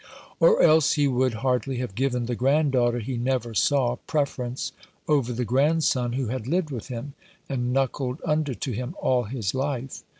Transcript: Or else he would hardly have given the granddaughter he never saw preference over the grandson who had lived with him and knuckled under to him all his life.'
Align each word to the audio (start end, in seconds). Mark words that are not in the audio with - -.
Or 0.39 0.63
else 0.63 0.93
he 0.93 1.07
would 1.07 1.35
hardly 1.45 1.77
have 1.77 1.93
given 1.93 2.25
the 2.25 2.33
granddaughter 2.33 2.97
he 2.97 3.17
never 3.17 3.53
saw 3.53 3.97
preference 4.07 4.71
over 5.07 5.31
the 5.31 5.45
grandson 5.45 6.13
who 6.13 6.25
had 6.29 6.47
lived 6.47 6.71
with 6.71 6.87
him 6.87 7.13
and 7.47 7.71
knuckled 7.71 8.19
under 8.25 8.55
to 8.55 8.71
him 8.71 8.95
all 8.99 9.25
his 9.25 9.53
life.' 9.53 10.01